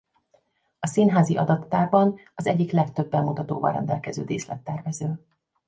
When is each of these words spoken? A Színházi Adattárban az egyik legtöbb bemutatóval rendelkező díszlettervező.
A 0.79 0.87
Színházi 0.87 1.37
Adattárban 1.37 2.17
az 2.35 2.47
egyik 2.47 2.71
legtöbb 2.71 3.09
bemutatóval 3.09 3.71
rendelkező 3.71 4.23
díszlettervező. 4.23 5.25